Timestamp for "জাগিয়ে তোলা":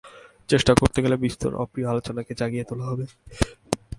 2.39-2.85